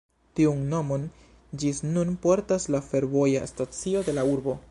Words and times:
Tiun 0.37 0.61
nomon 0.69 1.03
ĝis 1.63 1.83
nun 1.91 2.15
portas 2.25 2.67
la 2.77 2.83
fervoja 2.87 3.47
stacio 3.55 4.05
de 4.09 4.17
la 4.19 4.29
urbo. 4.35 4.57